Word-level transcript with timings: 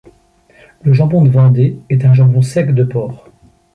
Le 0.81 0.93
Jambon 0.93 1.21
de 1.21 1.29
Vendée 1.29 1.77
est 1.91 2.05
un 2.05 2.15
jambon 2.15 2.41
sec 2.41 2.73
de 2.73 2.83
porc. 2.83 3.29